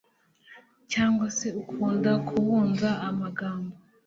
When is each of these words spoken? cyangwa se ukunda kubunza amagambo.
cyangwa 0.91 1.25
se 1.37 1.47
ukunda 1.61 2.11
kubunza 2.27 2.89
amagambo. 3.09 3.75